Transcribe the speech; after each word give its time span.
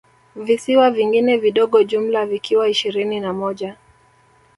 Visiwa 0.35 0.91
vingine 0.91 1.37
vidogo 1.37 1.83
jumla 1.83 2.25
vikiwa 2.25 2.69
ishirini 2.69 3.19
na 3.19 3.33
moja 3.33 3.77